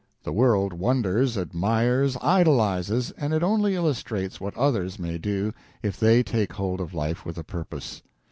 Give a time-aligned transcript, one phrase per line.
[0.23, 6.23] The world wonders, admires, idolizes, and it only illustrates what others may do if they
[6.23, 8.01] take hold of life with a purpose.